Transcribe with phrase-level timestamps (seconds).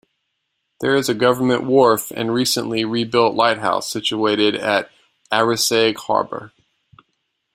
[0.79, 4.89] There is a government wharf and recently rebuilt lighthouse situated at
[5.31, 6.51] Arisaig Harbour.